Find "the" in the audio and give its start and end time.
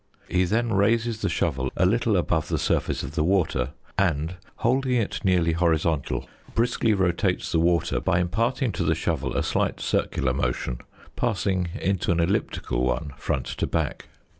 1.21-1.29, 2.47-2.57, 3.13-3.23, 7.51-7.59, 8.83-8.95